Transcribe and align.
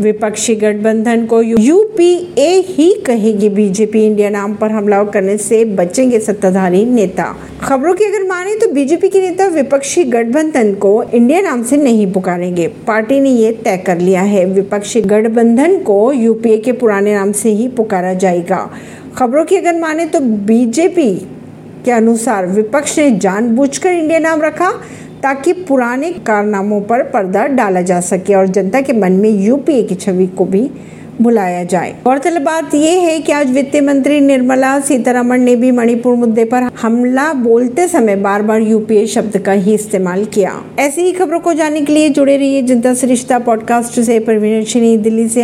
विपक्षी 0.00 0.54
गठबंधन 0.54 1.24
को 1.26 1.40
यूपीए 1.42 2.48
ही 2.62 2.92
कहेगी 3.06 3.48
बीजेपी 3.48 4.04
इंडिया 4.06 4.30
नाम 4.30 4.54
पर 4.54 4.70
हमला 4.70 5.02
करने 5.04 5.36
से 5.38 5.64
बचेंगे 5.64 6.18
सत्ताधारी 6.20 6.84
नेता। 6.84 7.24
खबरों 7.62 7.94
की 7.94 8.04
अगर 8.04 8.26
माने 8.26 8.54
तो 8.54 8.68
बीजेपी 8.72 9.08
के 9.08 9.20
नेता 9.20 9.46
विपक्षी 9.46 10.04
गठबंधन 10.04 10.72
को 10.74 11.02
इंडिया 11.04 11.40
नाम 11.40 11.62
से 11.62 11.76
नहीं 11.76 12.12
पुकारेंगे। 12.12 12.66
पार्टी 12.86 13.20
ने 13.20 13.30
ये 13.30 13.52
तय 13.64 13.76
कर 13.76 13.98
लिया 13.98 14.22
है। 14.22 14.44
विपक्षी 14.44 15.00
गठबंधन 15.02 15.78
को 15.78 16.12
यूपीए 16.12 16.58
के 16.58 16.72
पुराने 16.72 17.14
नाम 17.14 17.32
से 17.32 17.50
ही 17.50 17.68
पुकारा 17.68 18.12
जाएगा। 18.14 18.68
खबरों 19.16 19.44
की 19.44 19.56
अगर 19.56 19.80
माने 19.80 20.06
तो 20.06 20.20
बीजेपी 20.20 21.14
के 21.84 21.90
अनुसार 21.92 22.46
विपक्ष 22.46 22.98
ने 22.98 23.10
जानबूझकर 23.18 23.92
इंडिया 23.92 24.18
नाम 24.18 24.42
रखा। 24.42 24.72
ताकि 25.22 25.52
पुराने 25.52 26.12
कारनामों 26.12 26.80
पर 26.80 27.02
पर्दा 27.02 27.46
डाला 27.46 27.82
जा 27.82 28.00
सके 28.00 28.34
और 28.34 28.46
जनता 28.46 28.80
के 28.80 28.92
मन 28.92 29.12
में 29.12 29.30
यूपीए 29.30 29.82
की 29.82 29.94
छवि 29.94 30.26
को 30.26 30.44
भी 30.44 30.70
बुलाया 31.22 31.64
जाए। 31.64 31.94
गौरतलब 32.04 32.42
बात 32.42 32.74
यह 32.74 33.00
है 33.00 33.18
कि 33.18 33.32
आज 33.32 33.50
वित्त 33.50 33.76
मंत्री 33.76 34.20
निर्मला 34.20 34.80
सीतारमण 34.80 35.38
ने 35.38 35.56
भी 35.56 35.70
मणिपुर 35.70 36.14
मुद्दे 36.14 36.44
पर 36.44 36.62
हमला 36.82 37.32
बोलते 37.32 37.88
समय 37.88 38.16
बार 38.16 38.42
बार 38.42 38.60
यूपीए 38.60 39.06
शब्द 39.06 39.38
का 39.38 39.52
ही 39.52 39.74
इस्तेमाल 39.74 40.24
किया। 40.24 40.62
ऐसी 40.78 41.00
ही 41.00 41.12
खबरों 41.12 41.40
को 41.40 41.52
जानने 41.52 41.80
के 41.80 41.92
लिए 41.92 42.08
जुड़े 42.08 42.36
रहिए 42.36 42.62
जनता 42.62 42.94
से 42.94 43.06
रिश्ता 43.06 43.38
पॉडकास्ट 43.38 44.00
से। 44.00 44.18
परवीन 44.18 45.02
दिल्ली 45.02 45.28
से। 45.28 45.34